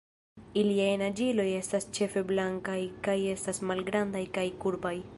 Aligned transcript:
Iliaj 0.61 0.87
naĝiloj 1.01 1.45
estas 1.57 1.87
ĉefe 1.99 2.25
blankaj 2.33 2.81
kaj 3.09 3.19
estas 3.37 3.65
malgrandaj 3.73 4.27
kaj 4.41 4.51
kurbaj. 4.65 4.99